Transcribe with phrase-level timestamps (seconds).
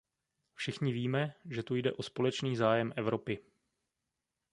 [0.53, 3.39] Všichni víme, že tu jde o společný zájem Evropy.